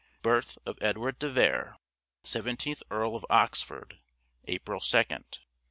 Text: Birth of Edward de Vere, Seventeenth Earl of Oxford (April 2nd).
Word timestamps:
Birth 0.23 0.57
of 0.65 0.79
Edward 0.81 1.19
de 1.19 1.29
Vere, 1.29 1.77
Seventeenth 2.23 2.81
Earl 2.89 3.15
of 3.15 3.23
Oxford 3.29 3.99
(April 4.45 4.79
2nd). 4.79 5.37